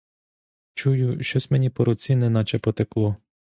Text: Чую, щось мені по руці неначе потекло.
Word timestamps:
Чую, 0.73 1.23
щось 1.23 1.51
мені 1.51 1.69
по 1.69 1.85
руці 1.85 2.15
неначе 2.15 2.59
потекло. 2.59 3.15